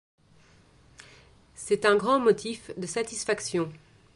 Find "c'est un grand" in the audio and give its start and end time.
1.53-2.19